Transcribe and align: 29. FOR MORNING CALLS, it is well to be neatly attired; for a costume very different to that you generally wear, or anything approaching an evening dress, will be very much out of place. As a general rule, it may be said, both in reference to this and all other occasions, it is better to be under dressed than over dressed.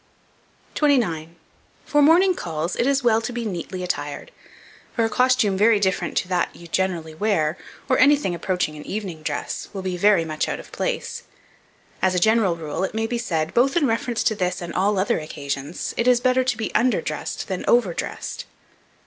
29. 0.73 1.35
FOR 1.85 2.01
MORNING 2.01 2.33
CALLS, 2.33 2.75
it 2.75 2.87
is 2.87 3.03
well 3.03 3.21
to 3.21 3.31
be 3.31 3.45
neatly 3.45 3.83
attired; 3.83 4.31
for 4.95 5.05
a 5.05 5.09
costume 5.11 5.55
very 5.55 5.79
different 5.79 6.17
to 6.17 6.27
that 6.27 6.49
you 6.55 6.65
generally 6.65 7.13
wear, 7.13 7.55
or 7.87 7.99
anything 7.99 8.33
approaching 8.33 8.75
an 8.75 8.83
evening 8.87 9.21
dress, 9.21 9.69
will 9.73 9.83
be 9.83 9.97
very 9.97 10.25
much 10.25 10.49
out 10.49 10.59
of 10.59 10.71
place. 10.71 11.21
As 12.01 12.15
a 12.15 12.19
general 12.19 12.55
rule, 12.55 12.83
it 12.83 12.95
may 12.95 13.05
be 13.05 13.19
said, 13.19 13.53
both 13.53 13.77
in 13.77 13.85
reference 13.85 14.23
to 14.23 14.33
this 14.33 14.59
and 14.59 14.73
all 14.73 14.97
other 14.97 15.19
occasions, 15.19 15.93
it 15.97 16.07
is 16.07 16.19
better 16.19 16.43
to 16.43 16.57
be 16.57 16.73
under 16.73 16.99
dressed 17.01 17.47
than 17.47 17.63
over 17.67 17.93
dressed. 17.93 18.45